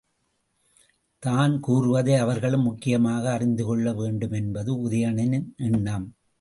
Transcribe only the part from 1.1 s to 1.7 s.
தான்